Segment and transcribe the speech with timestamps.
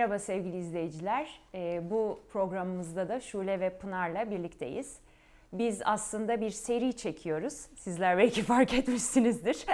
[0.00, 1.40] Merhaba sevgili izleyiciler.
[1.54, 4.98] Ee, bu programımızda da Şule ve Pınar'la birlikteyiz.
[5.52, 7.66] Biz aslında bir seri çekiyoruz.
[7.76, 9.66] Sizler belki fark etmişsinizdir.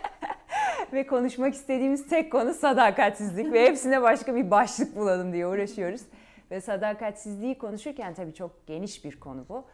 [0.93, 6.03] ve konuşmak istediğimiz tek konu sadakatsizlik ve hepsine başka bir başlık bulalım diye uğraşıyoruz.
[6.51, 9.65] Ve sadakatsizliği konuşurken tabii çok geniş bir konu bu.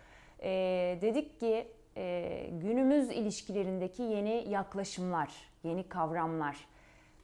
[0.42, 5.30] Ee, dedik ki e, günümüz ilişkilerindeki yeni yaklaşımlar,
[5.64, 6.56] yeni kavramlar.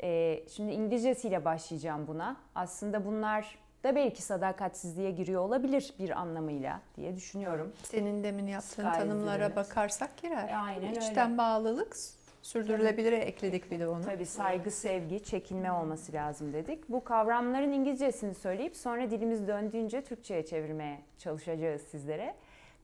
[0.02, 2.36] Ee, şimdi İngilizcesiyle başlayacağım buna.
[2.54, 7.72] Aslında bunlar da belki sadakatsizliğe giriyor olabilir bir anlamıyla diye düşünüyorum.
[7.82, 9.56] Senin demin yaptığın Sky tanımlara üzerine.
[9.56, 10.62] bakarsak girer.
[10.64, 11.00] Aynen öyle.
[11.00, 11.96] İçten bağlılık,
[12.42, 14.04] sürdürülebilire ekledik bir de onu.
[14.04, 16.88] Tabii saygı, sevgi, çekinme olması lazım dedik.
[16.88, 22.34] Bu kavramların İngilizcesini söyleyip sonra dilimiz döndüğünce Türkçe'ye çevirmeye çalışacağız sizlere.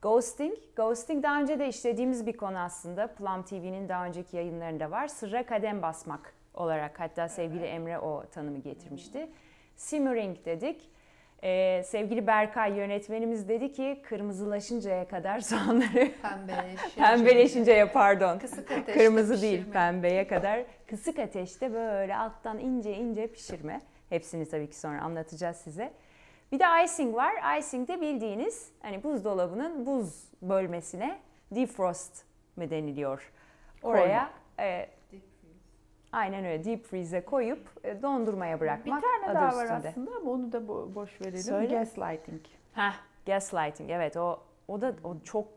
[0.01, 3.07] Ghosting, ghosting daha önce de işlediğimiz bir konu aslında.
[3.07, 5.07] Plum TV'nin daha önceki yayınlarında var.
[5.07, 9.27] Sırra kadem basmak olarak hatta sevgili Emre o tanımı getirmişti.
[9.75, 10.89] Simmering dedik.
[11.43, 16.95] Ee, sevgili Berkay yönetmenimiz dedi ki kırmızılaşıncaya kadar soğanları Pembeleşince.
[16.97, 18.39] pembeleşinceye pardon.
[18.39, 19.73] Kısık ateşte Kırmızı değil pişirme.
[19.73, 23.81] pembeye kadar kısık ateşte böyle alttan ince ince pişirme.
[24.09, 25.93] Hepsini tabii ki sonra anlatacağız size.
[26.51, 27.57] Bir de icing var.
[27.59, 31.19] Icing de bildiğiniz hani buzdolabının buz bölmesine
[31.51, 32.23] defrost
[32.55, 33.31] mi deniliyor?
[33.83, 34.87] Oraya e,
[36.15, 39.89] aynen öyle deep freeze'e koyup e, dondurmaya Bir bırakmak tane adı daha var üstünde.
[39.89, 41.39] aslında ama onu da bo- boş verelim.
[41.39, 41.75] Söyle.
[41.75, 42.41] Gaslighting.
[42.73, 42.93] Heh,
[43.25, 45.47] gaslighting evet o o da o çok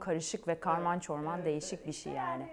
[0.00, 2.46] karışık ve karman çorman değişik bir şey yani.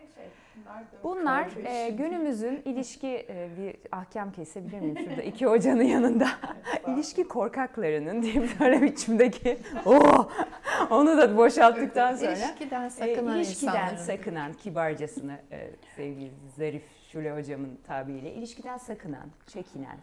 [1.03, 6.27] Bunlar e, günümüzün ilişki e, bir ahkam kesebilir miyim şurada iki hocanın yanında
[6.87, 10.29] ilişki korkaklarının diyeyim böyle biçimdeki oh,
[10.89, 13.95] onu da boşalttıktan sonra İlişkiden e, sakınan ilişkiden insanların.
[13.95, 19.97] sakınan kibarcasını e, sevgili Zarif Şule hocamın tabiriyle ilişkiden sakınan, çekinen,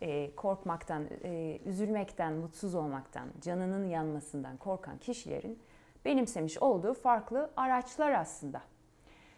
[0.00, 5.58] e, korkmaktan, e, üzülmekten, mutsuz olmaktan, canının yanmasından korkan kişilerin
[6.04, 8.60] benimsemiş olduğu farklı araçlar aslında.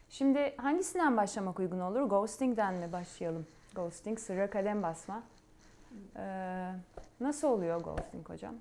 [0.09, 2.03] Şimdi hangisinden başlamak uygun olur?
[2.03, 3.47] Ghosting'den mi başlayalım?
[3.75, 5.23] Ghosting, sırra kalem basma.
[6.17, 6.71] Ee,
[7.21, 8.55] nasıl oluyor ghosting hocam?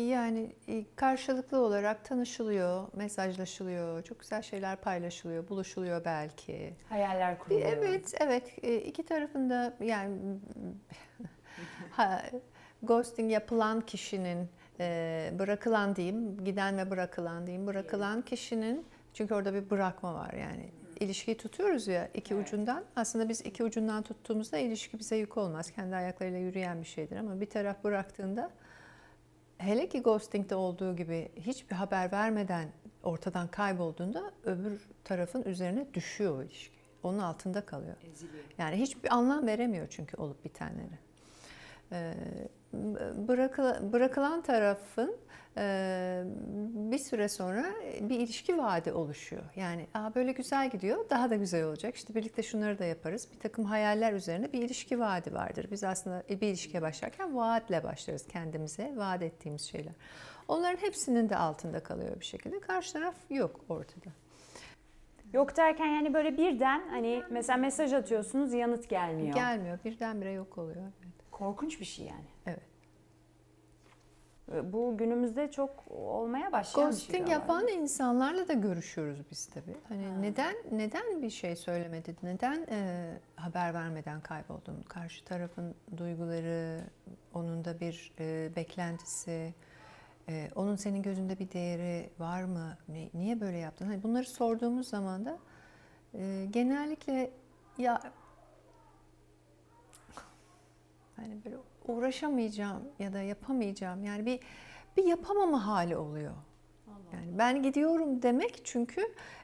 [0.00, 6.74] Yani e, karşılıklı olarak tanışılıyor, mesajlaşılıyor, çok güzel şeyler paylaşılıyor, buluşuluyor belki.
[6.88, 7.66] Hayaller Bir- kuruluyor.
[7.72, 8.52] Evet, evet.
[8.62, 10.18] E, iki tarafında yani
[11.90, 12.22] ha,
[12.82, 14.48] ghosting yapılan kişinin
[14.80, 20.68] e, bırakılan diyeyim, giden ve bırakılan diyeyim, bırakılan kişinin çünkü orada bir bırakma var yani.
[21.00, 22.84] İlişkiyi tutuyoruz ya iki ucundan.
[22.96, 25.70] Aslında biz iki ucundan tuttuğumuzda ilişki bize yük olmaz.
[25.70, 28.50] Kendi ayaklarıyla yürüyen bir şeydir ama bir taraf bıraktığında
[29.58, 32.68] hele ki ghosting'de olduğu gibi hiçbir haber vermeden
[33.02, 36.76] ortadan kaybolduğunda öbür tarafın üzerine düşüyor o ilişki.
[37.02, 37.96] Onun altında kalıyor.
[38.58, 40.98] Yani hiçbir anlam veremiyor çünkü olup bitenleri.
[41.92, 42.14] Ee,
[43.28, 45.16] bırakı- bırakılan tarafın
[45.58, 46.22] e,
[46.74, 47.64] bir süre sonra
[48.00, 49.42] bir ilişki vaadi oluşuyor.
[49.56, 51.96] Yani Aa, böyle güzel gidiyor, daha da güzel olacak.
[51.96, 53.28] İşte birlikte şunları da yaparız.
[53.34, 55.68] Bir takım hayaller üzerine bir ilişki vaadi vardır.
[55.70, 59.92] Biz aslında bir ilişkiye başlarken vaatle başlarız kendimize, vaat ettiğimiz şeyler.
[60.48, 62.60] Onların hepsinin de altında kalıyor bir şekilde.
[62.60, 64.10] Karşı taraf yok ortada.
[65.32, 69.34] Yok derken yani böyle birden hani mesela mesaj atıyorsunuz yanıt gelmiyor.
[69.34, 70.76] Gelmiyor, birdenbire yok oluyor.
[71.02, 71.14] Evet.
[71.30, 72.24] Korkunç bir şey yani.
[74.52, 77.06] Ee, Bu günümüzde çok olmaya başlayan bir şey.
[77.06, 79.76] Ghosting yapan insanlarla da görüşüyoruz biz tabii.
[79.88, 82.16] Hani neden neden bir şey söylemedi?
[82.22, 84.82] Neden e, haber vermeden kayboldun?
[84.88, 86.80] Karşı tarafın duyguları,
[87.34, 89.54] onun da bir e, beklentisi,
[90.28, 92.78] e, onun senin gözünde bir değeri var mı?
[92.88, 93.86] Ne- niye böyle yaptın?
[93.86, 95.38] Hani bunları sorduğumuz zaman da
[96.14, 97.30] e, genellikle
[97.78, 98.00] ya
[101.16, 101.56] hani böyle
[101.88, 104.04] uğraşamayacağım ya da yapamayacağım.
[104.04, 104.40] Yani bir
[104.96, 106.32] bir yapamama hali oluyor.
[107.12, 109.02] Yani ben gidiyorum demek çünkü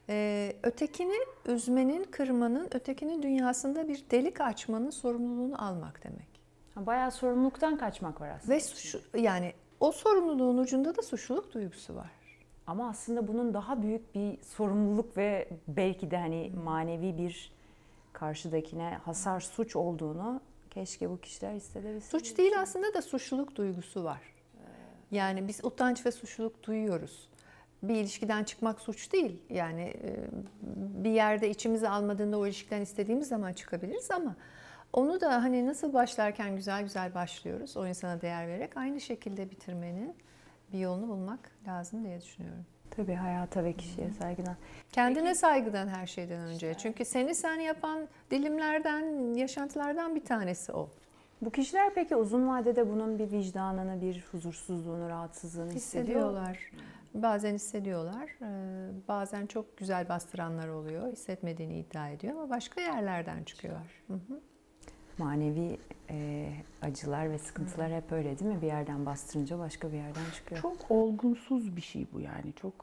[0.09, 1.13] e, ötekini
[1.45, 6.27] üzmenin, kırmanın, ötekinin dünyasında bir delik açmanın sorumluluğunu almak demek.
[6.75, 8.55] Ha, Bayağı sorumluluktan kaçmak var aslında.
[8.55, 12.11] Ve suç, yani o sorumluluğun ucunda da suçluluk duygusu var.
[12.67, 17.51] Ama aslında bunun daha büyük bir sorumluluk ve belki de hani manevi bir
[18.13, 20.41] karşıdakine hasar suç olduğunu
[20.73, 22.07] keşke bu kişiler hissedebilse.
[22.07, 24.21] Suç değil aslında da suçluluk duygusu var.
[25.11, 27.29] Yani biz utanç ve suçluluk duyuyoruz.
[27.83, 29.41] Bir ilişkiden çıkmak suç değil.
[29.49, 30.15] Yani e,
[31.03, 34.35] bir yerde içimizi almadığında o ilişkiden istediğimiz zaman çıkabiliriz ama
[34.93, 40.15] onu da hani nasıl başlarken güzel güzel başlıyoruz o insana değer vererek aynı şekilde bitirmenin
[40.73, 42.65] bir yolunu bulmak lazım diye düşünüyorum.
[42.95, 44.55] Tabii hayata ve kişiye saygıdan.
[44.91, 46.73] Kendine saygıdan her şeyden önce.
[46.73, 50.89] Çünkü seni sen yapan dilimlerden, yaşantılardan bir tanesi o.
[51.41, 56.05] Bu kişiler peki uzun vadede bunun bir vicdanını, bir huzursuzluğunu, rahatsızlığını hissediyor.
[56.07, 56.71] Hissediyorlar.
[57.13, 58.29] Bazen hissediyorlar.
[58.41, 61.11] Ee, Bazen çok güzel bastıranlar oluyor.
[61.11, 63.87] Hissetmediğini iddia ediyor ama başka yerlerden çıkıyorlar.
[64.07, 64.39] Hı hı.
[65.17, 65.77] Manevi
[66.09, 66.49] e,
[66.81, 68.61] acılar ve sıkıntılar hep öyle değil mi?
[68.61, 70.61] Bir yerden bastırınca başka bir yerden çıkıyor.
[70.61, 72.53] Çok olgunsuz bir şey bu yani.
[72.61, 72.73] Çok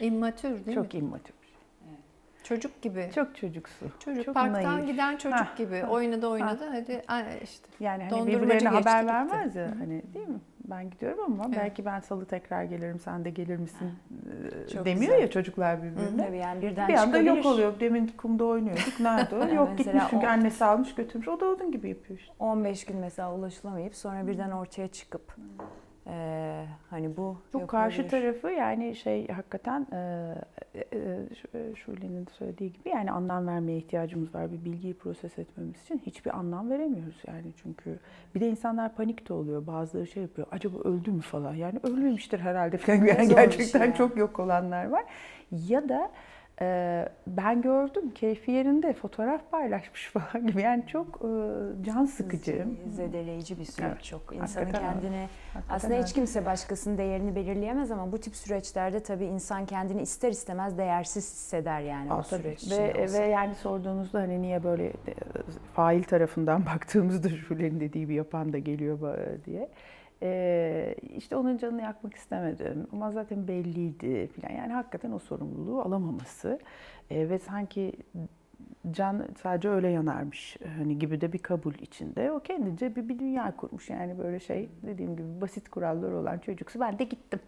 [0.00, 0.98] İmmatür değil çok mi?
[1.00, 1.34] immatur.
[2.48, 3.10] Çocuk gibi.
[3.14, 3.84] Çok çocuksu.
[4.04, 4.86] Çocuk çok parktan naif.
[4.86, 5.80] giden çocuk Ha, gibi.
[5.80, 7.66] ha, Oynadı oynadı hadi ay, işte.
[7.80, 9.12] Yani hani birbirlerine haber gitti.
[9.12, 10.38] vermez ya hani değil mi?
[10.64, 11.56] Ben gidiyorum ama Evet.
[11.58, 13.90] belki ben salı tekrar gelirim sen de gelir misin
[14.66, 15.20] e, Çok demiyor güzel.
[15.22, 16.26] ya çocuklar birbirine.
[16.26, 17.80] Tabii yani birden Bir anda yok oluyor.
[17.80, 19.00] Demin kumda oynuyorduk.
[19.00, 19.38] Nerede o?
[19.54, 21.28] Yok mesela gitmiş çünkü o- annesi almış götürmüş.
[21.28, 22.32] O da onun gibi yapıyor işte.
[22.38, 25.36] 15 gün mesela ulaşılamayıp sonra birden ortaya çıkıp
[26.06, 29.98] e, hani bu Çok karşı tarafı yani şey hakikaten e,
[30.74, 30.98] e,
[31.54, 34.52] e, Şule'nin söylediği gibi yani anlam vermeye ihtiyacımız var.
[34.52, 37.98] Bir bilgiyi proses etmemiz için hiçbir anlam veremiyoruz yani çünkü
[38.34, 39.66] bir de insanlar panik de oluyor.
[39.66, 40.46] Bazıları şey yapıyor.
[40.50, 41.54] Acaba öldü mü falan.
[41.54, 43.04] Yani ölmemiştir herhalde falan.
[43.04, 43.94] Yani gerçekten şey ya.
[43.94, 45.04] çok yok olanlar var.
[45.50, 46.10] Ya da
[46.60, 50.62] e, ben gördüm keyfi yerinde fotoğraf paylaşmış falan gibi.
[50.62, 51.28] Yani çok e,
[51.84, 52.66] can sıkıcı.
[52.90, 54.36] Zedeleyici bir süreç Evet, çok.
[54.36, 55.00] İnsanın hakikaten öyle.
[55.00, 56.04] kendini Hakikaten aslında öyle.
[56.04, 61.24] hiç kimse başkasının değerini belirleyemez ama bu tip süreçlerde tabii insan kendini ister istemez değersiz
[61.32, 62.42] hisseder yani Aa, o tabii.
[62.42, 63.18] süreç ve, olsa.
[63.22, 64.92] ve yani sorduğunuzda hani niye böyle e,
[65.74, 68.98] fail tarafından baktığımızda Şule'nin dediği gibi yapan da geliyor
[69.46, 69.68] diye.
[70.22, 74.54] Ee, işte onun canını yakmak istemedim ama zaten belliydi falan.
[74.54, 76.58] Yani hakikaten o sorumluluğu alamaması
[77.10, 77.92] Ee, ve sanki
[78.90, 82.32] can sadece öyle yanarmış hani gibi de bir kabul içinde.
[82.32, 86.80] O kendince bir, bir dünya kurmuş yani böyle şey dediğim gibi basit kuralları olan çocuksu.
[86.80, 87.40] Ben de gittim.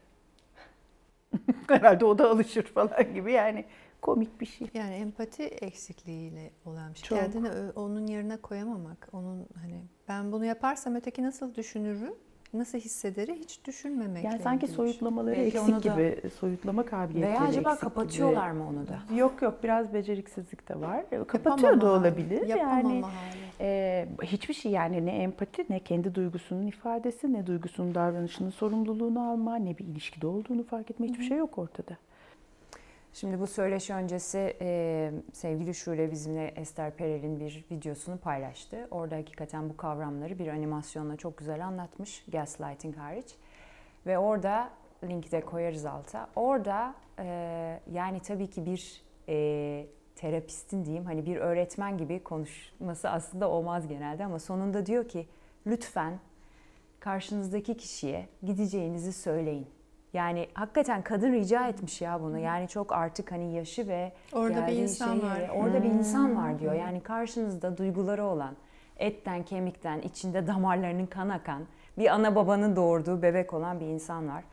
[1.69, 3.65] Herhalde o da alışır falan gibi yani
[4.03, 4.69] komik bir şey.
[4.75, 7.09] Yani empati eksikliğiyle olan bir şey.
[7.09, 7.19] Çok.
[7.19, 9.09] Kendini onun yerine koyamamak.
[9.13, 12.15] Onun hani ben bunu yaparsam öteki nasıl düşünürü,
[12.55, 14.25] nasıl hissederi hiç düşünmemek.
[14.25, 14.85] Yani sanki ilgili şey.
[14.87, 18.99] soyutlamaları Belki eksik onu da- gibi, soyutlama kabiliyetleri Veya acaba eksik kapatıyorlar mı onu da?
[19.09, 19.19] gibi.
[19.21, 21.05] Yok yok biraz beceriksizlik de var.
[21.13, 22.47] E, Kapatıyor Yapamama da hali, olabilir.
[22.47, 23.11] Yapamama Yani hali.
[23.61, 29.57] e, hiçbir şey yani ne empati ne kendi duygusunun ifadesi ne duygusunun davranışının sorumluluğunu alma
[29.57, 31.97] ne bir ilişkide olduğunu fark etme hiçbir şey yok ortada.
[33.21, 38.89] Şimdi bu söyleşi öncesi e, sevgili Şule bizimle Esther Perel'in bir videosunu paylaştı.
[38.91, 42.25] Orada hakikaten bu kavramları bir animasyonla çok güzel anlatmış.
[42.29, 43.35] Gaslighting hariç.
[44.07, 44.71] Ve orada
[45.05, 46.29] linki de koyarız alta.
[46.37, 47.25] Orada e,
[47.93, 49.87] yani tabii ki bir e,
[50.17, 55.27] terapistin diyeyim hani bir öğretmen gibi konuşması aslında olmaz genelde ama sonunda diyor ki
[55.67, 56.19] lütfen
[57.01, 59.78] karşınızdaki kişiye gideceğinizi söyleyin.
[60.13, 62.39] Yani hakikaten kadın rica etmiş ya bunu.
[62.39, 65.51] Yani çok artık hani yaşı ve Orada bir insan şeyi- var.
[65.57, 66.75] Orada bir insan var diyor.
[66.75, 68.55] Yani karşınızda duyguları olan,
[68.97, 71.63] etten kemikten, içinde damarlarının kan akan,
[71.99, 74.45] bir ana babanın doğurduğu bebek olan bir insan var.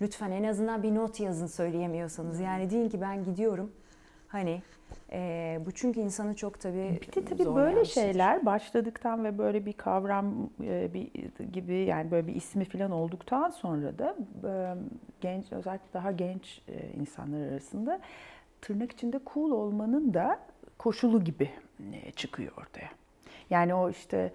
[0.00, 2.40] Lütfen en azından bir not yazın söyleyemiyorsanız.
[2.40, 3.72] Yani deyin ki ben gidiyorum.
[4.34, 4.62] Hani
[5.12, 8.12] e, bu çünkü insanı çok tabii Bir de tabii böyle şeydir.
[8.12, 11.10] şeyler başladıktan ve böyle bir kavram e, bir
[11.52, 14.16] gibi yani böyle bir ismi falan olduktan sonra da
[14.48, 14.74] e,
[15.20, 18.00] genç özellikle daha genç e, insanlar arasında
[18.60, 20.40] tırnak içinde cool olmanın da
[20.78, 21.50] koşulu gibi
[21.92, 22.88] e, çıkıyor ortaya.
[23.50, 24.32] Yani o işte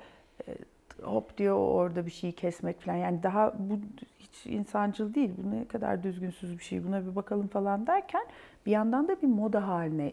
[0.47, 0.55] e,
[1.03, 3.79] hop diyor orada bir şeyi kesmek falan yani daha bu
[4.19, 8.25] hiç insancıl değil bu ne kadar düzgünsüz bir şey buna bir bakalım falan derken
[8.65, 10.11] bir yandan da bir moda haline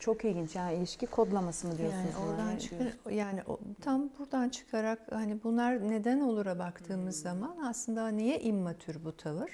[0.00, 2.14] Çok ilginç yani ilişki kodlaması mı diyorsunuz?
[2.14, 7.56] Yani oradan Ne çıkar, yani o- tam buradan çıkarak hani bunlar neden olura baktığımız zaman
[7.64, 9.50] aslında niye immatür bu tavır?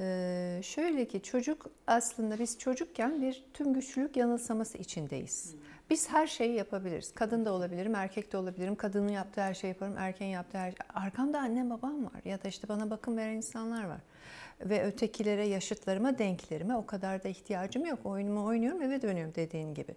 [0.00, 5.54] Ee, şöyle ki çocuk aslında biz çocukken bir tüm güçlülük yanılsaması içindeyiz.
[5.90, 7.14] Biz her şeyi yapabiliriz.
[7.14, 8.76] Kadın da olabilirim, erkek de olabilirim.
[8.76, 10.78] Kadının yaptığı her şeyi yaparım, erkeğin yaptığı her şey.
[10.94, 14.00] Arkamda annem babam var ya da işte bana bakım veren insanlar var.
[14.60, 17.98] Ve ötekilere, yaşıtlarıma, denklerime o kadar da ihtiyacım yok.
[18.04, 19.94] Oyunumu oynuyorum, eve dönüyorum dediğin gibi.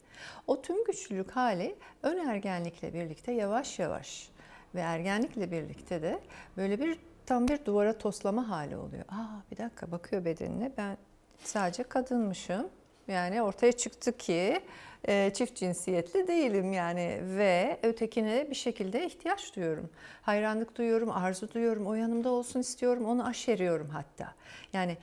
[0.47, 4.29] O tüm güçlülük hali ön ergenlikle birlikte yavaş yavaş
[4.75, 6.19] ve ergenlikle birlikte de
[6.57, 6.97] böyle bir
[7.29, 9.05] tam bir duvara toslama hali oluyor.
[9.09, 10.97] Aa bir dakika bakıyor bedenine ben
[11.43, 12.67] sadece kadınmışım.
[13.07, 14.61] Yani ortaya çıktı ki
[15.07, 19.89] e, çift cinsiyetli değilim yani ve ötekine bir şekilde ihtiyaç duyuyorum.
[20.21, 24.33] Hayranlık duyuyorum, arzu duyuyorum, o yanımda olsun istiyorum, onu aşeriyorum hatta.
[24.73, 24.97] Yani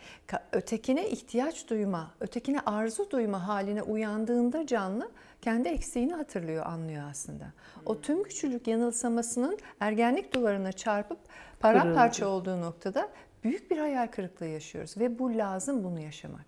[0.52, 5.11] ötekine ihtiyaç duyma, ötekine arzu duyma haline uyandığında canlı
[5.43, 7.52] kendi eksiğini hatırlıyor, anlıyor aslında.
[7.87, 11.19] O tüm güçlülük yanılsamasının ergenlik duvarına çarpıp
[11.61, 13.09] paramparça olduğu noktada
[13.45, 16.45] büyük bir hayal kırıklığı yaşıyoruz ve bu lazım bunu yaşamak.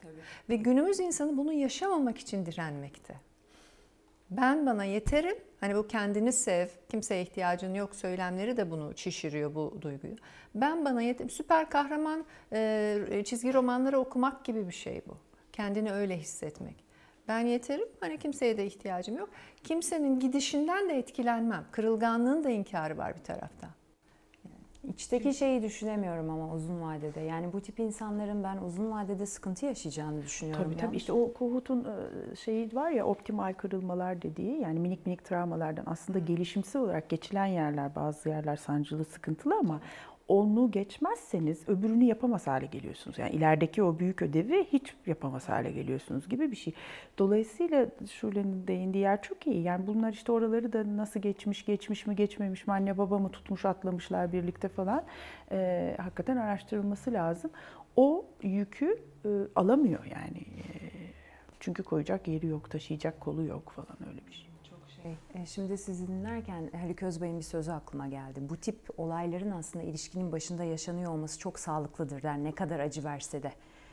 [0.48, 3.14] Ve günümüz insanı bunu yaşamamak için direnmekte.
[4.30, 5.36] Ben bana yeterim.
[5.60, 10.16] Hani bu kendini sev, kimseye ihtiyacın yok söylemleri de bunu şişiriyor bu duyguyu.
[10.54, 11.30] Ben bana yeterim.
[11.30, 12.24] Süper kahraman
[13.24, 15.16] çizgi romanları okumak gibi bir şey bu.
[15.52, 16.87] Kendini öyle hissetmek.
[17.28, 17.88] Ben yeterim.
[18.00, 19.28] Hani kimseye de ihtiyacım yok.
[19.64, 21.64] Kimsenin gidişinden de etkilenmem.
[21.70, 23.68] Kırılganlığın da inkarı var bir tarafta.
[24.88, 27.20] İçteki şeyi düşünemiyorum ama uzun vadede.
[27.20, 30.64] Yani bu tip insanların ben uzun vadede sıkıntı yaşayacağını düşünüyorum.
[30.64, 35.24] Tabii tabii işte o Kohut'un e, şeyi var ya optimal kırılmalar dediği yani minik minik
[35.24, 39.80] travmalardan aslında gelişimsel olarak geçilen yerler bazı yerler sancılı sıkıntılı ama
[40.28, 43.18] onu geçmezseniz öbürünü yapamaz hale geliyorsunuz.
[43.18, 46.74] Yani ilerideki o büyük ödevi hiç yapamaz hale geliyorsunuz gibi bir şey.
[47.18, 49.62] Dolayısıyla Şule'nin değindiği yer çok iyi.
[49.62, 53.64] Yani bunlar işte oraları da nasıl geçmiş, geçmiş mi, geçmemiş mi, anne baba mı tutmuş,
[53.64, 55.04] atlamışlar birlikte falan.
[55.52, 57.50] Ee, hakikaten araştırılması lazım.
[57.96, 60.38] O yükü e, alamıyor yani.
[60.38, 60.64] E,
[61.60, 64.48] çünkü koyacak yeri yok, taşıyacak kolu yok falan öyle bir şey.
[65.02, 68.40] Şey, şimdi sizi dinlerken Haluk Özbay'ın bir sözü aklıma geldi.
[68.40, 73.42] Bu tip olayların aslında ilişkinin başında yaşanıyor olması çok sağlıklıdır der ne kadar acı verse
[73.42, 73.52] de.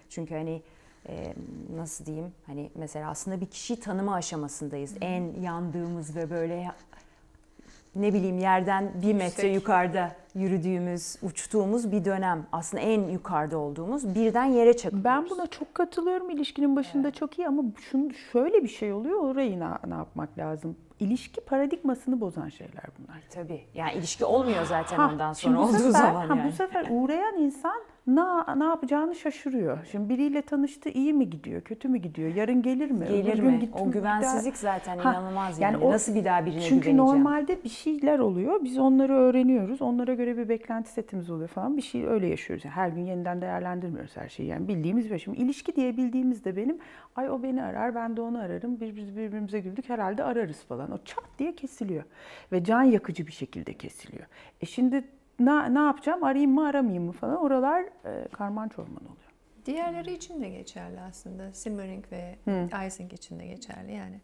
[0.10, 0.62] Çünkü hani
[1.10, 1.34] e,
[1.76, 4.92] nasıl diyeyim hani mesela aslında bir kişi tanıma aşamasındayız.
[4.92, 4.98] Hı.
[5.02, 6.72] En yandığımız ve böyle
[7.96, 9.56] ne bileyim yerden bir metre Yüksek.
[9.56, 12.46] yukarıda yürüdüğümüz, uçtuğumuz bir dönem.
[12.52, 15.06] Aslında en yukarıda olduğumuz birden yere çakılıyoruz.
[15.06, 16.30] Ben buna çok katılıyorum.
[16.30, 17.18] İlişkinin başında evet.
[17.18, 19.20] çok iyi ama şunu şöyle bir şey oluyor.
[19.20, 20.76] Orayı ne, ne yapmak lazım?
[21.00, 23.22] İlişki paradigmasını bozan şeyler bunlar.
[23.30, 23.62] Tabii.
[23.74, 26.42] Yani ilişki olmuyor zaten ha, ondan sonra olduğu sefer, zaman yani.
[26.42, 28.22] Ha, bu sefer uğrayan insan ne,
[28.60, 29.78] ne yapacağını şaşırıyor.
[29.92, 33.08] Şimdi biriyle tanıştı iyi mi gidiyor, kötü mü gidiyor, yarın gelir mi?
[33.08, 33.60] Gelir mi?
[33.60, 35.74] Git, o güvensizlik zaten ha, inanılmaz yani.
[35.74, 36.98] yani o, Nasıl bir daha birine çünkü güveneceğim?
[36.98, 38.64] Çünkü normalde bir şeyler oluyor.
[38.64, 39.82] Biz onları öğreniyoruz.
[39.82, 41.78] Onlara göre bir beklenti setimiz oluyor falan.
[41.78, 42.66] Bir şey öyle yaşıyoruz.
[42.66, 44.50] Yani her gün yeniden değerlendirmiyoruz her şeyi.
[44.50, 46.80] Yani bildiğimiz bir Şimdi ilişki diye bildiğimizde benim
[47.16, 48.80] ay o beni arar, ben de onu ararım.
[48.80, 50.92] Biz, biz birbirimize güldük herhalde ararız falan.
[50.92, 52.04] O çat diye kesiliyor.
[52.52, 54.26] Ve can yakıcı bir şekilde kesiliyor.
[54.62, 55.04] E şimdi
[55.40, 56.24] ne, ne yapacağım?
[56.24, 57.38] Arayayım mı aramayayım mı falan.
[57.38, 59.32] Oralar e, karman çorman oluyor.
[59.66, 61.54] Diğerleri için de geçerli aslında.
[61.54, 62.88] Simmering ve hmm.
[62.88, 64.22] Ising için de geçerli yani.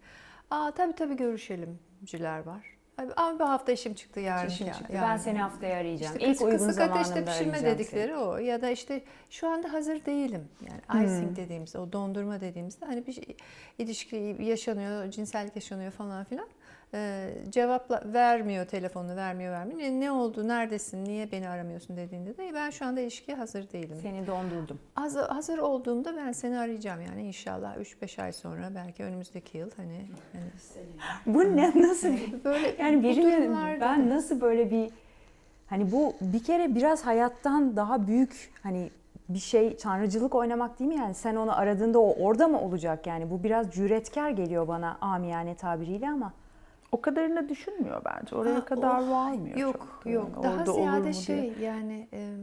[0.51, 2.80] Aa tabii tabii görüşelimciler var.
[3.17, 4.49] Abi bir hafta işim çıktı yarın.
[4.49, 4.93] İşim çıktı.
[4.93, 5.07] Yani.
[5.07, 6.15] Ben seni haftaya arayacağım.
[6.17, 8.37] İşte İlk uygun kısık ateşte pişirme dedikleri o.
[8.37, 10.47] Ya da işte şu anda hazır değilim.
[10.61, 11.35] Yani icing hmm.
[11.35, 13.35] dediğimiz, o dondurma dediğimizde hani bir şey,
[13.77, 16.47] ilişki yaşanıyor, cinsellik yaşanıyor falan filan
[16.93, 19.79] e, cevap vermiyor telefonu vermiyor vermiyor.
[19.79, 23.97] Ne, ne oldu neredesin niye beni aramıyorsun dediğinde de ben şu anda ilişkiye hazır değilim.
[24.01, 24.79] Seni dondurdum.
[24.95, 30.05] Hazır, hazır olduğumda ben seni arayacağım yani inşallah 3-5 ay sonra belki önümüzdeki yıl hani.
[30.33, 30.45] hani
[31.25, 32.09] bu ne nasıl
[32.43, 34.89] böyle yani birinin ben nasıl böyle bir
[35.67, 38.91] hani bu bir kere biraz hayattan daha büyük hani
[39.29, 43.29] bir şey tanrıcılık oynamak değil mi yani sen onu aradığında o orada mı olacak yani
[43.29, 46.33] bu biraz cüretkar geliyor bana amiyane tabiriyle ama
[46.91, 48.35] o kadarını düşünmüyor bence.
[48.35, 49.57] Oraya ha, kadar oh, varmıyor.
[49.57, 50.13] Yok çok.
[50.13, 50.29] yok.
[50.43, 51.69] Yani Daha ziyade şey diye.
[51.69, 52.35] yani e,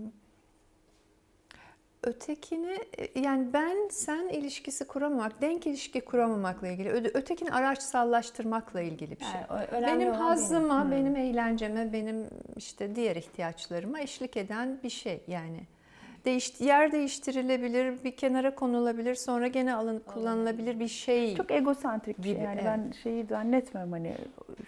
[2.02, 2.78] ötekini
[3.14, 9.40] yani ben sen ilişkisi kuramamak, denk ilişki kuramamakla ilgili, ötekini araçsallaştırmakla ilgili bir şey.
[9.73, 11.05] Yani, benim hazıma, benim.
[11.05, 12.26] benim eğlenceme, benim
[12.57, 15.61] işte diğer ihtiyaçlarıma eşlik eden bir şey yani
[16.28, 21.37] değiş, yer değiştirilebilir, bir kenara konulabilir, sonra gene alın kullanılabilir bir şey.
[21.37, 22.32] Çok egosantrik bir şey.
[22.32, 22.64] Yani evet.
[22.64, 24.14] ben şeyi zannetmem hani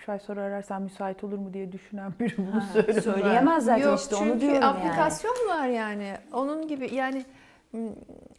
[0.04, 3.04] şu ay sonra ararsan müsait olur mu diye düşünen biri bunu söylemez.
[3.04, 4.64] Söyleyemez zaten Yok, işte onu diyorum yani.
[4.64, 6.14] aplikasyon var yani.
[6.32, 7.24] Onun gibi yani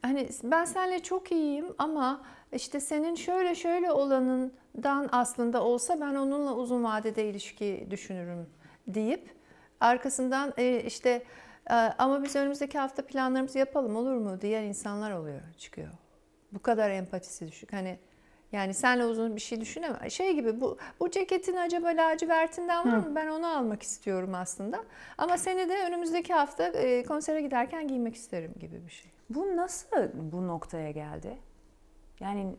[0.02, 2.22] hani ben seninle çok iyiyim ama
[2.54, 8.46] işte senin şöyle şöyle olanından aslında olsa ben onunla uzun vadede ilişki düşünürüm
[8.88, 9.30] deyip
[9.80, 10.54] arkasından
[10.86, 11.22] işte ee,
[11.98, 15.90] ama biz önümüzdeki hafta planlarımızı yapalım olur mu diyen insanlar oluyor, çıkıyor.
[16.52, 17.74] Bu kadar empatisi düşük.
[17.74, 18.00] Hani
[18.52, 20.12] yani senle uzun bir şey düşünemem.
[20.12, 23.16] Şey gibi bu bu ceketin acaba lacivertinden var mı?
[23.16, 24.84] Ben onu almak istiyorum aslında.
[25.18, 29.12] Ama seni de önümüzdeki hafta e, konsere giderken giymek isterim gibi bir şey.
[29.30, 31.38] Bu nasıl bu noktaya geldi?
[32.22, 32.56] Yani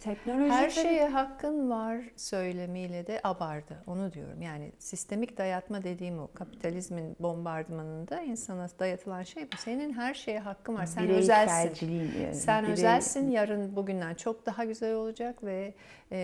[0.00, 0.52] teknoloji...
[0.52, 3.82] Her şeye hakkın var söylemiyle de abardı.
[3.86, 4.42] Onu diyorum.
[4.42, 9.56] Yani sistemik dayatma dediğim o kapitalizmin bombardımanında insana dayatılan şey bu.
[9.56, 10.86] Senin her şeye hakkın var.
[10.86, 11.90] Sen Birey özelsin.
[12.22, 12.34] Yani.
[12.34, 12.72] Sen Birey...
[12.72, 13.30] özelsin.
[13.30, 15.74] Yarın bugünden çok daha güzel olacak ve
[16.12, 16.18] e,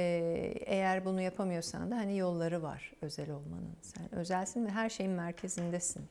[0.66, 3.76] eğer bunu yapamıyorsan da hani yolları var özel olmanın.
[3.82, 6.02] Sen özelsin ve her şeyin merkezindesin.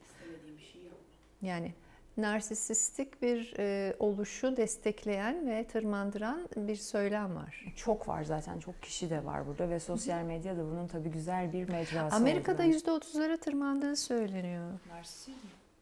[0.71, 0.81] Şey
[1.41, 1.73] yani
[2.21, 7.73] narsisistik bir e, oluşu destekleyen ve tırmandıran bir söylem var.
[7.75, 8.59] Çok var zaten.
[8.59, 12.15] Çok kişi de var burada ve sosyal medya da bunun tabii güzel bir mecrası.
[12.15, 14.71] Amerika'da yüzde otuzlara tırmandığı söyleniyor.
[14.89, 15.31] Narsizm.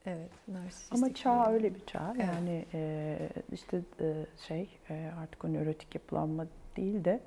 [0.06, 0.94] Evet, narsistik.
[0.98, 2.14] Ama çağ öyle bir çağ.
[2.16, 2.26] Evet.
[2.28, 3.18] Yani e,
[3.52, 6.46] işte e, şey e, artık o nörotik yapılanma
[6.78, 7.20] değil de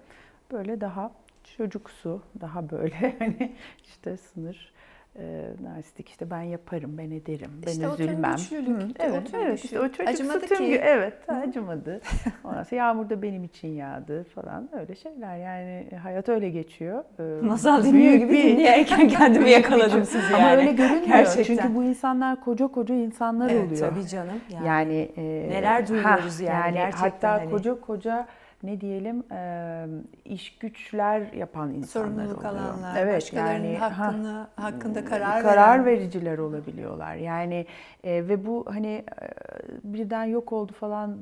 [0.53, 1.13] böyle daha
[1.57, 4.73] çocuksu, daha böyle hani işte sınır
[5.19, 8.33] e, narsistik işte ben yaparım, ben ederim, ben İşte o tür üzülmem.
[8.37, 10.57] güçlülük, Hı, o evet, tür evet işte o çocuksu Acımadı ki.
[10.67, 12.01] gün- evet acımadı.
[12.45, 17.05] Ondan sonra yağmur da benim için yağdı falan öyle şeyler yani hayat öyle geçiyor.
[17.21, 20.45] Ee, Masal dinliyor gibi bir- dinleyerken kendimi yakaladım sizi yani.
[20.45, 21.57] Ama öyle görünmüyor Gerçekten.
[21.57, 23.91] çünkü bu insanlar koca koca insanlar Evet, oluyor.
[23.91, 24.41] tabii canım.
[24.51, 27.51] Yani, Yani, e, Neler duyuyoruz yani gerçekten Hatta hani.
[27.51, 28.27] koca koca
[28.63, 29.87] ne diyelim e,
[30.25, 32.53] iş güçler yapan insanlar Sorumluluk oluyor.
[32.53, 35.87] alanlar, evet, başkalarının yani, ha, hakkını, hakkında karar, karar veren.
[35.87, 37.15] vericiler olabiliyorlar.
[37.15, 37.67] Yani
[38.05, 39.05] e, ve bu hani e,
[39.85, 41.19] birden yok oldu falan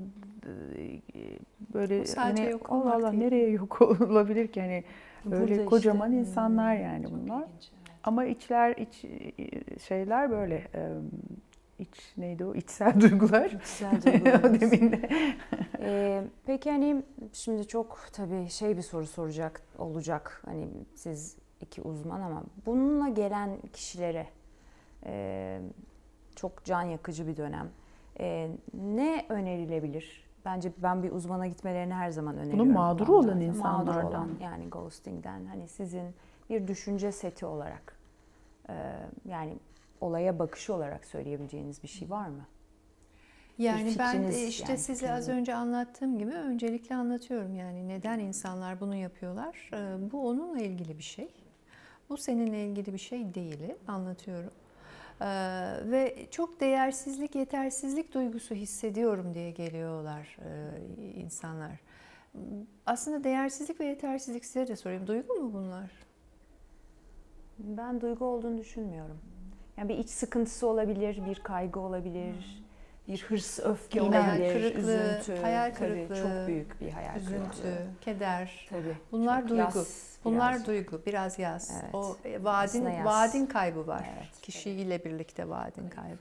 [1.74, 3.22] böyle hani yok Allah Allah değil.
[3.22, 4.84] nereye yok olabilir ki hani
[5.24, 7.42] Burada öyle kocaman hmm, insanlar yani bunlar.
[7.42, 7.72] ilginç, evet.
[8.04, 9.04] Ama içler iç
[9.82, 10.62] şeyler böyle
[11.78, 13.50] iç neydi o içsel duygular.
[13.50, 14.60] Güzel duygularınız.
[14.60, 15.08] Demin de.
[15.80, 20.42] Ee, peki hani şimdi çok tabii şey bir soru soracak olacak.
[20.46, 24.26] Hani siz iki uzman ama bununla gelen kişilere
[25.06, 25.60] e,
[26.36, 27.68] çok can yakıcı bir dönem.
[28.20, 30.28] E, ne önerilebilir?
[30.44, 32.72] Bence ben bir uzmana gitmelerini her zaman öneriyorum.
[32.72, 33.44] mağduru Ondan olan sonra.
[33.44, 33.94] insanlardan.
[33.94, 36.14] Mağdur olan yani ghosting'den hani sizin
[36.50, 37.96] bir düşünce seti olarak
[38.68, 38.74] e,
[39.24, 39.56] yani
[40.00, 42.46] olaya bakışı olarak söyleyebileceğiniz bir şey var mı?
[43.58, 48.80] Yani ben e, işte yani size az önce anlattığım gibi öncelikle anlatıyorum yani neden insanlar
[48.80, 49.70] bunu yapıyorlar.
[49.74, 51.28] Ee, Bu onunla ilgili bir şey.
[52.08, 53.74] Bu seninle ilgili bir şey değil.
[53.88, 54.50] Anlatıyorum.
[55.20, 55.26] Ee,
[55.90, 60.70] ve çok değersizlik, yetersizlik duygusu hissediyorum diye geliyorlar e,
[61.14, 61.80] insanlar.
[62.86, 65.06] Aslında değersizlik ve yetersizlik size de sorayım.
[65.06, 65.90] Duygu mu bunlar?
[67.58, 69.18] Ben duygu olduğunu düşünmüyorum.
[69.78, 72.64] Yani bir iç sıkıntısı olabilir, bir kaygı olabilir,
[73.08, 74.08] bir hırs, öfke Hmm.
[74.12, 75.42] Hayal olabilir, kırıklığı, üzüntü.
[75.42, 77.86] hayal Tabii kırıklığı, çok büyük bir hayal Üzüntü, kırıklığı.
[78.00, 78.66] keder.
[78.70, 78.96] Tabii.
[79.12, 79.62] Bunlar Çok duygu.
[79.62, 80.66] yas Bunlar biraz.
[80.66, 81.80] duygu, biraz yaz.
[81.82, 81.94] Evet.
[81.94, 83.04] O e, vaadin yaz.
[83.06, 84.06] vaadin kaybı var.
[84.18, 84.40] Evet.
[84.42, 86.18] Kişiyle birlikte vaadin kaybı.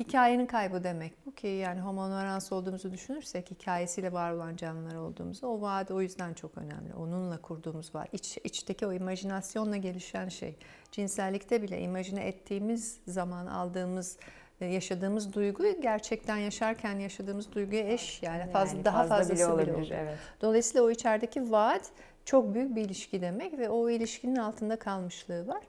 [0.00, 5.46] Hikayenin kaybı demek bu ki yani homo narans olduğumuzu düşünürsek hikayesiyle var olan canlılar olduğumuzu
[5.46, 6.94] o vaat o yüzden çok önemli.
[6.94, 8.14] Onunla kurduğumuz vaat.
[8.14, 10.56] İç, içteki o imajinasyonla gelişen şey.
[10.92, 14.18] Cinsellikte bile imajine ettiğimiz zaman aldığımız
[14.60, 19.92] e, yaşadığımız duygu gerçekten yaşarken yaşadığımız duyguya eş yani fazla daha fazlası bile olabilir.
[19.94, 20.18] Evet.
[20.40, 21.90] Dolayısıyla o içerideki vaat
[22.24, 25.62] çok büyük bir ilişki demek ve o ilişkinin altında kalmışlığı var.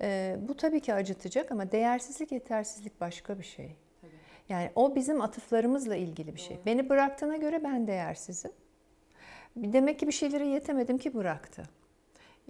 [0.00, 3.76] Ee, bu tabii ki acıtacak ama değersizlik, yetersizlik başka bir şey.
[4.48, 6.58] Yani o bizim atıflarımızla ilgili bir şey.
[6.66, 8.50] Beni bıraktığına göre ben değersizim.
[9.56, 11.62] Demek ki bir şeylere yetemedim ki bıraktı.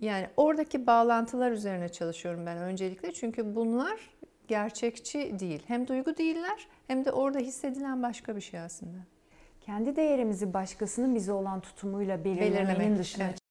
[0.00, 3.12] Yani oradaki bağlantılar üzerine çalışıyorum ben öncelikle.
[3.12, 4.10] Çünkü bunlar
[4.48, 5.62] gerçekçi değil.
[5.66, 8.98] Hem duygu değiller hem de orada hissedilen başka bir şey aslında.
[9.60, 13.47] Kendi değerimizi başkasının bize olan tutumuyla belirlemenin Belirlemek, dışına evet.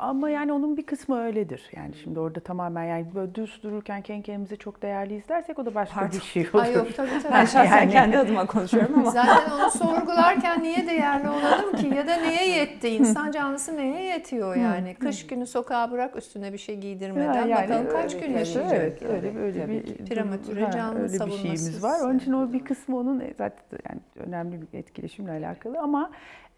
[0.00, 1.70] Ama yani onun bir kısmı öyledir.
[1.76, 5.74] Yani şimdi orada tamamen yani böyle düz dururken kendi kendimizi çok değerli izlersek o da
[5.74, 6.62] başka bir şey olur.
[6.62, 7.32] Ay yok tabii tabii.
[7.32, 12.06] Ben şahsen Yani- kendi adıma konuşuyorum ama Zaten onu sorgularken niye değerli olalım ki ya
[12.06, 12.88] da neye yetti?
[12.88, 14.94] İnsan canlısı neye yetiyor yani?
[14.94, 18.72] Kış günü sokağa bırak üstüne bir şey giydirmeden Ha, bakalım kaç gün yaşayacak.
[18.72, 22.00] Evet, öyle öyle Tabii bir Prematüre canlı öyle bir şeyimiz var.
[22.00, 26.10] Onun için o bir kısmı onun e, zaten yani önemli bir etkileşimle alakalı ama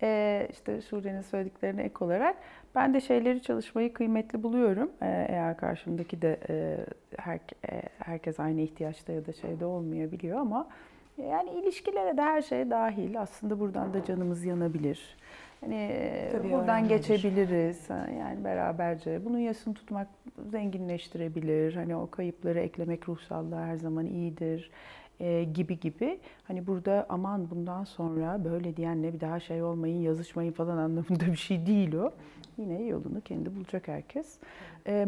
[0.02, 2.36] e, işte Sure'nin söylediklerine ek olarak
[2.74, 4.90] ben de şeyleri çalışmayı kıymetli buluyorum.
[5.02, 6.76] E, eğer karşımdaki de e,
[7.18, 7.36] her,
[7.72, 10.68] e, herkes aynı ihtiyaçta ya da şeyde olmayabiliyor ama
[11.18, 13.20] yani ilişkilere de her şey dahil.
[13.20, 15.16] Aslında buradan da canımız yanabilir.
[15.60, 19.24] Hani e, Tabii buradan geçebiliriz yani beraberce.
[19.24, 20.08] Bunun yasını tutmak
[20.50, 21.74] zenginleştirebilir.
[21.74, 24.70] Hani o kayıpları eklemek ruhsallığa her zaman iyidir
[25.22, 26.20] e, gibi gibi.
[26.44, 31.36] Hani burada aman bundan sonra böyle diyenle bir daha şey olmayın, yazışmayın falan anlamında bir
[31.36, 32.12] şey değil o.
[32.58, 34.38] Yine yolunu kendi bulacak herkes.
[34.86, 35.06] E,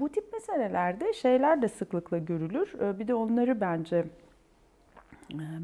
[0.00, 2.74] bu tip meselelerde şeyler de sıklıkla görülür.
[2.80, 4.04] E, bir de onları bence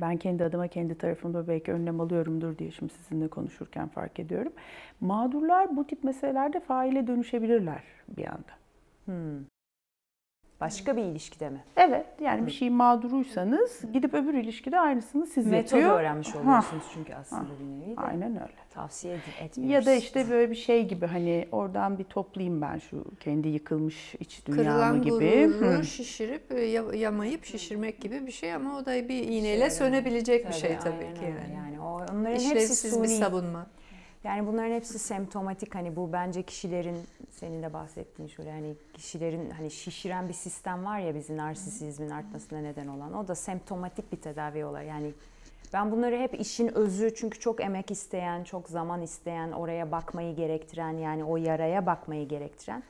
[0.00, 4.52] ben kendi adıma kendi tarafımda belki önlem alıyorumdur diye şimdi sizinle konuşurken fark ediyorum.
[5.00, 8.52] Mağdurlar bu tip meselelerde faile dönüşebilirler bir anda.
[9.04, 9.55] Hmm.
[10.60, 11.64] Başka bir ilişkide mi?
[11.76, 16.00] Evet yani bir şeyin mağduruysanız gidip öbür ilişkide aynısını siz Metodu yapıyor.
[16.00, 18.00] öğrenmiş Ha, oluyorsunuz çünkü aslında bir nevi de.
[18.00, 18.52] Aynen öyle.
[18.74, 19.86] Tavsiye etmiyoruz.
[19.86, 24.14] Ya da işte böyle bir şey gibi hani oradan bir toplayayım ben şu kendi yıkılmış
[24.20, 25.46] iç dünyamı Kırılan gibi.
[25.46, 25.84] Hı.
[25.84, 30.46] şişirip e, ya- yamayıp şişirmek gibi bir şey ama o da bir iğneyle Şey, sönebilecek
[30.46, 31.24] bir Tabii, şey tabii aynen ki.
[31.24, 31.54] Yani.
[31.56, 33.18] Yani onların hepsi İşlevsiz bir suni.
[33.18, 33.66] savunma.
[34.26, 36.96] Yani bunların hepsi semptomatik hani bu bence kişilerin
[37.30, 42.58] senin de bahsettiğin şöyle hani kişilerin hani şişiren bir sistem var ya bizim narsisizmin artmasına
[42.58, 45.12] neden olan o da semptomatik bir tedavi olarak yani
[45.72, 50.98] Ben bunları hep işin özü çünkü çok emek isteyen, çok zaman isteyen, oraya bakmayı gerektiren
[50.98, 52.82] yani o yaraya bakmayı gerektiren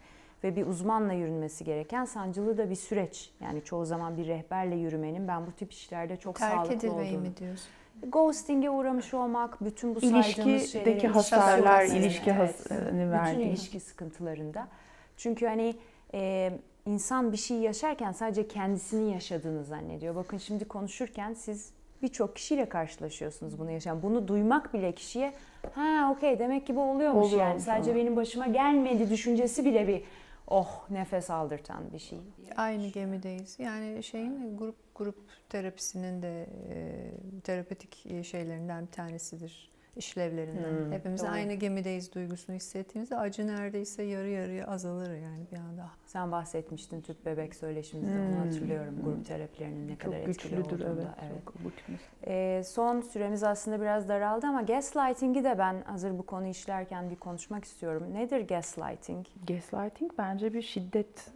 [0.45, 3.31] ve bir uzmanla yürünmesi gereken sancılı da bir süreç.
[3.41, 7.29] Yani çoğu zaman bir rehberle yürümenin ben bu tip işlerde çok Terk sağlıklı edilmeyi olduğunu.
[7.29, 7.69] mi diyorsun?
[8.03, 9.99] Ghosting'e uğramış olmak, bütün bu.
[9.99, 12.41] İlişkideki ilişki hasarlar, ilişki evet.
[12.41, 14.69] hasarını Bütün ilişki sıkıntılarında.
[15.17, 15.75] Çünkü hani
[16.15, 16.53] e,
[16.87, 20.15] insan bir şey yaşarken sadece kendisini yaşadığını zannediyor.
[20.15, 21.71] Bakın şimdi konuşurken siz
[22.03, 24.03] birçok kişiyle karşılaşıyorsunuz bunu yaşayan.
[24.03, 25.33] Bunu duymak bile kişiye
[25.75, 27.61] ha okey demek ki bu oluyormuş Oluyor, yani.
[27.61, 30.03] Sadece benim başıma gelmedi düşüncesi bile bir
[30.47, 32.21] oh nefes aldırtan bir şey.
[32.57, 33.59] Aynı gemideyiz.
[33.59, 35.17] Yani şeyin grup grup
[35.49, 39.76] terapisinin de e, terapetik şeylerinden bir tanesidir.
[39.97, 40.85] İşlevlerinden.
[40.85, 41.31] Hmm, Hepimiz doğru.
[41.31, 45.91] aynı gemideyiz duygusunu hissettiğimizde acı neredeyse yarı yarıya azalır yani bir anda.
[46.07, 48.37] Sen bahsetmiştin tüp bebek söyleşimizde onu Hmm.
[48.47, 48.95] hatırlıyorum.
[49.05, 51.07] Grup terapilerinin ne kadar Çok etkili güçlüdür olduğunu evet.
[51.23, 51.43] evet.
[51.45, 56.27] Çok tip mes- Ee, son süremiz aslında biraz daraldı ama gaslighting'i de ben hazır bu
[56.27, 58.15] konu işlerken bir konuşmak istiyorum.
[58.15, 59.27] Nedir gaslighting?
[59.49, 61.31] Gaslighting bence bir şiddet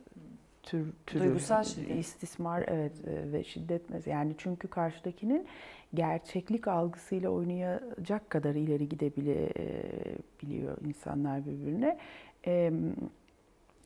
[0.63, 1.25] tür, türü.
[1.25, 1.97] Duygusal şiddet.
[1.99, 5.47] İstismar evet e, ve şiddet yani çünkü karşıdakinin
[5.95, 11.99] gerçeklik algısıyla oynayacak kadar ileri gidebiliyor insanlar birbirine.
[12.47, 12.73] E,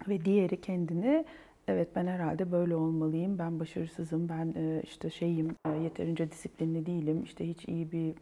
[0.09, 1.25] ve diğeri kendini
[1.69, 7.23] evet ben herhalde böyle olmalıyım, ben başarısızım, ben e, işte şeyim, e, yeterince disiplinli değilim,
[7.23, 8.15] işte hiç iyi bir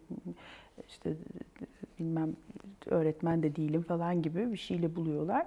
[0.88, 1.12] işte
[1.98, 2.36] bilmem
[2.86, 5.46] öğretmen de değilim falan gibi bir şeyle buluyorlar.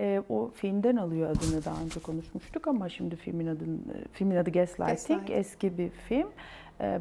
[0.00, 3.78] E, o filmden alıyor adını daha önce konuşmuştuk ama şimdi filmin adını
[4.12, 5.30] filmin adı Gaslighting, Gaslighting.
[5.30, 6.28] eski bir film.
[6.80, 7.00] E,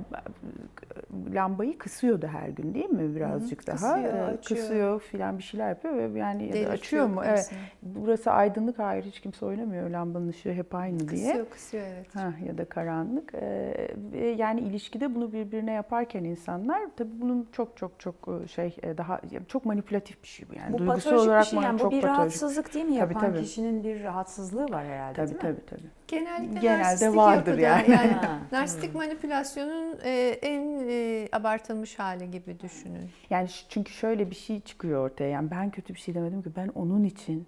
[1.34, 3.76] lambayı kısıyordu her gün değil mi birazcık daha?
[3.96, 4.38] kısıyor, E.
[4.42, 7.22] Kısıyor filan bir şeyler yapıyor ve yani ya da Delirtiyor açıyor mu?
[7.26, 7.52] Evet.
[7.82, 11.26] Burası aydınlık hayır hiç kimse oynamıyor lambanın ışığı hep aynı diye.
[11.28, 12.16] Kısıyor kısıyor evet.
[12.16, 13.34] Ha, ya da karanlık.
[13.34, 18.98] Ve yani ilişkide bunu birbirine yaparken insanlar tabii bunun çok çok çok e, şey e,
[18.98, 20.74] daha çok manipülatif bir şey bu yani.
[20.74, 22.20] bu Duygusal olarak bir şey yani bu çok bir patolojik.
[22.20, 23.00] rahatsızlık değil mi?
[23.00, 23.42] Tabii, Yapan tabii.
[23.44, 25.42] kişinin bir rahatsızlığı var herhalde Tabii değil mi?
[25.42, 25.90] tabii tabii.
[26.08, 27.96] Genellikle Genelde vardır yani.
[27.96, 29.64] Ha, narsistik manipülasyonun
[30.04, 33.10] e, en e, abartılmış hali gibi düşünün.
[33.30, 35.30] Yani çünkü şöyle bir şey çıkıyor ortaya.
[35.30, 37.47] Yani ben kötü bir şey demedim ki ben onun için.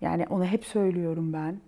[0.00, 1.60] Yani onu hep söylüyorum ben.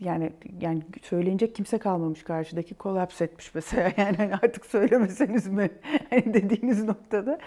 [0.00, 5.70] Yani yani söylenecek kimse kalmamış karşıdaki kolaps etmiş mesela yani hani artık söylemeseniz mi
[6.10, 7.38] hani dediğiniz noktada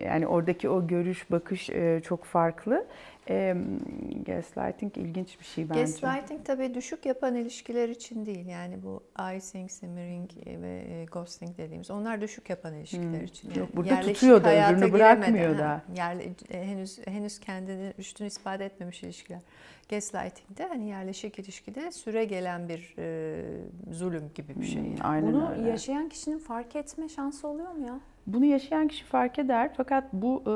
[0.00, 2.86] yani oradaki o görüş bakış e, çok farklı.
[3.28, 3.54] Ee,
[4.26, 5.80] gaslighting ilginç bir şey bence.
[5.80, 8.46] Gaslighting tabii düşük yapan ilişkiler için değil.
[8.46, 9.02] Yani bu
[9.36, 13.24] icing, simmering ve e, ghosting dediğimiz onlar düşük yapan ilişkiler Hmm.
[13.24, 13.54] için.
[13.54, 15.82] Yok, burada tutuyor da, öbürünü bırakmıyor da.
[15.96, 19.40] yerle- e, henüz henüz kendini üstün ispat etmemiş ilişkiler.
[19.90, 23.42] Gaslighting'de hani yerleşik ilişkide süre gelen bir e,
[23.90, 24.82] zulüm gibi bir şey.
[24.82, 25.02] Hmm, yani.
[25.02, 25.68] Aynen Bunu öyle.
[25.70, 28.00] yaşayan kişinin fark etme şansı oluyor mu ya?
[28.26, 30.54] Bunu yaşayan kişi fark eder fakat bu e,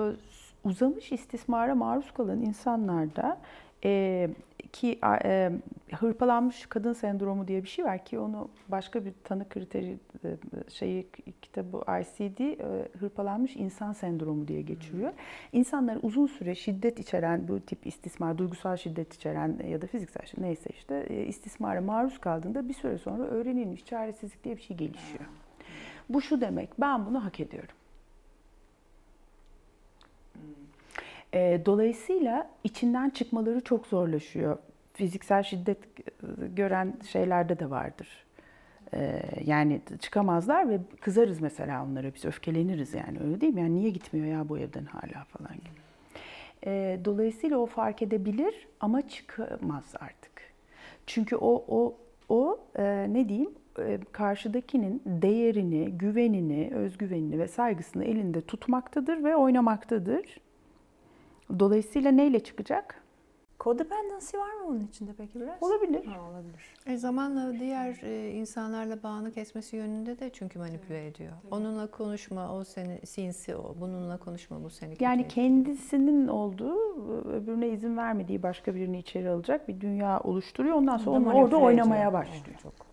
[0.69, 3.39] uzamış istismara maruz kalan insanlarda
[3.85, 4.29] e,
[4.73, 5.53] ki e,
[5.95, 10.37] hırpalanmış kadın sendromu diye bir şey var ki onu başka bir tanı kriteri e,
[10.71, 11.07] şeyi
[11.43, 15.13] kitabı ICD e, hırpalanmış insan sendromu diye geçiriyor.
[15.53, 20.45] İnsanlar uzun süre şiddet içeren bu tip istismar, duygusal şiddet içeren ya da fiziksel şiddet
[20.45, 25.25] neyse işte e, istismara maruz kaldığında bir süre sonra öğrenilmiş çaresizlik diye bir şey gelişiyor.
[26.09, 27.75] Bu şu demek, ben bunu hak ediyorum.
[31.35, 34.59] E, dolayısıyla içinden çıkmaları çok zorlaşıyor.
[34.93, 38.27] Fiziksel şiddet e, gören şeylerde de vardır.
[38.95, 43.61] E, yani çıkamazlar ve kızarız mesela onlara, biz öfkeleniriz yani öyle değil mi?
[43.61, 45.81] Yani niye gitmiyor ya bu evden hala falan gibi.
[46.67, 50.33] E, dolayısıyla o fark edebilir ama çıkamaz artık.
[51.07, 51.97] Çünkü o o
[52.29, 53.51] o e, ne diyeyim
[54.13, 60.41] karşıdakinin değerini, güvenini, özgüvenini ve saygısını elinde tutmaktadır ve oynamaktadır.
[61.59, 63.03] Dolayısıyla neyle çıkacak?
[63.61, 65.63] Codependency var mı bunun içinde peki biraz?
[65.63, 66.05] Olabilir.
[66.07, 66.75] Ha, olabilir.
[66.87, 71.33] E zamanla diğer e, insanlarla bağını kesmesi yönünde de çünkü manipüle ediyor.
[71.51, 73.75] Onunla konuşma, o seni sinsi o.
[73.81, 75.31] Bununla konuşma, bu seni Yani ediyor.
[75.31, 76.77] kendisinin olduğu,
[77.33, 80.75] öbürüne izin vermediği başka birini içeri alacak bir dünya oluşturuyor.
[80.77, 82.13] Ondan sonra onu orada oynamaya ediyor.
[82.13, 82.57] başlıyor.
[82.59, 82.86] Oh, çok.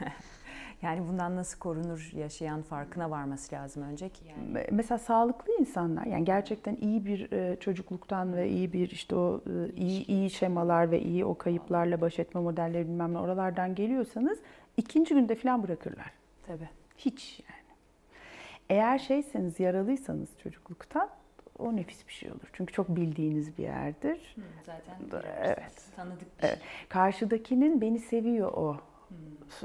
[0.82, 4.24] yani bundan nasıl korunur yaşayan farkına varması lazım önce ki.
[4.28, 4.66] Yani.
[4.70, 9.72] Mesela sağlıklı insanlar yani gerçekten iyi bir e, çocukluktan ve iyi bir işte o e,
[9.76, 14.38] iyi iyi şemalar ve iyi o kayıplarla baş etme modelleri bilmem ne oralardan geliyorsanız
[14.76, 16.12] ikinci günde falan bırakırlar.
[16.46, 16.68] Tabii.
[16.98, 17.60] Hiç yani.
[18.70, 21.10] Eğer şeyseniz yaralıysanız çocukluktan
[21.58, 22.50] o nefis bir şey olur.
[22.52, 24.36] Çünkü çok bildiğiniz bir yerdir.
[24.66, 25.72] Zaten Evet.
[25.96, 26.58] tanıdık Evet.
[26.88, 28.76] Karşıdakinin beni seviyor o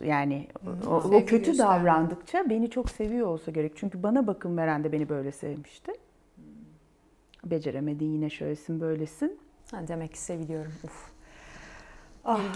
[0.04, 0.48] Yani
[0.88, 1.80] o, o Sevgi kötü gösterme.
[1.80, 3.72] davrandıkça beni çok seviyor olsa gerek.
[3.76, 5.92] Çünkü bana bakım veren de beni böyle sevmişti.
[7.46, 9.40] Beceremedin yine şöylesin böylesin.
[9.72, 10.74] Ha, demek ki seviliyorum.
[10.84, 11.12] Uf.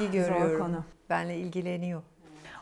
[0.01, 0.65] İlgi zor görüyorum.
[0.65, 0.83] konu.
[1.09, 2.01] Benle ilgileniyor.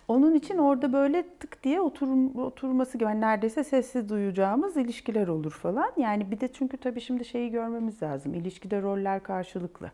[0.08, 5.52] Onun için orada böyle tık diye oturum, oturması gibi hani neredeyse sessiz duyacağımız ilişkiler olur
[5.52, 5.92] falan.
[5.98, 8.34] Yani bir de çünkü tabii şimdi şeyi görmemiz lazım.
[8.34, 9.92] İlişkide roller karşılıklı.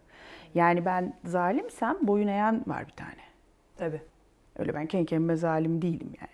[0.55, 3.21] Yani ben zalimsem boyun eğen var bir tane.
[3.77, 4.01] Tabii.
[4.57, 6.29] Öyle ben kendi kendime zalim değilim yani.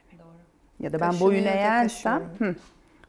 [0.80, 2.56] Ya da ben boyun da eğensem, hı,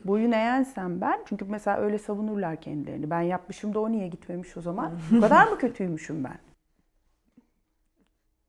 [0.04, 3.10] boyun eğensem ben çünkü mesela öyle savunurlar kendilerini.
[3.10, 4.92] Ben yapmışım da o niye gitmemiş o zaman?
[5.10, 6.38] Bu kadar mı kötüymüşüm ben?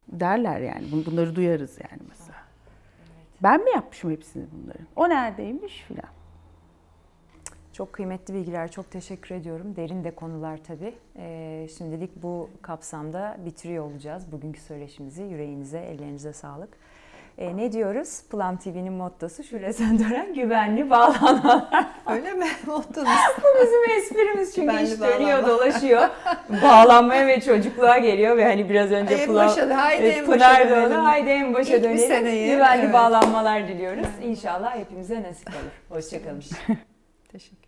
[0.08, 0.86] Derler yani.
[0.92, 2.38] Bun- Bunları duyarız yani mesela.
[3.44, 4.88] Ben mi yapmışım hepsini bunların?
[4.96, 6.10] O neredeymiş filan.
[7.74, 9.76] Çok kıymetli bilgiler, çok teşekkür ediyorum.
[9.76, 10.94] Derin de konular tabii.
[11.18, 15.24] Ee, şimdilik bu kapsamda bitiriyor olacağız bugünkü söyleşimizi.
[15.24, 16.70] Yüreğinize, ellerinize sağlık.
[17.38, 18.22] Ee, ne diyoruz?
[18.32, 21.88] Plum TV'nin mottosu Şule Söndüren güvenli bağlanmalar.
[22.12, 22.46] Öyle mi?
[22.68, 23.10] Mottonuz.
[23.38, 26.02] Bu bizim esprimiz çünkü Güvenli iş dönüyor dolaşıyor.
[26.64, 30.70] Bağlanmaya ve çocukluğa geliyor ve hani biraz önce En Plum- başa, haydi en Pınar başa
[30.70, 32.08] da onu, haydi en başa İlk dönelim.
[32.08, 32.94] seneyi, Güvenli evet.
[32.94, 34.08] bağlanmalar diliyoruz.
[34.24, 35.98] İnşallah hepimize nasip olur.
[35.98, 36.44] Hoşçakalın.
[37.32, 37.58] Teşekkür